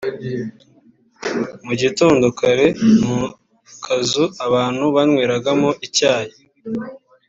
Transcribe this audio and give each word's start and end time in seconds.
mu 1.65 1.73
gitondo 1.81 2.25
kare 2.39 2.67
mu 3.05 3.21
kazu 3.83 4.23
abantu 4.45 4.83
banyweragamo 4.95 5.69
icyayi 5.85 6.33